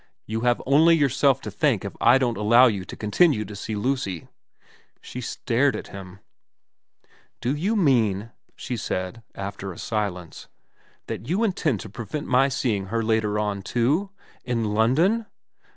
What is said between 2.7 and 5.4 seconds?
to continue to see Lucy.' VERA 355 She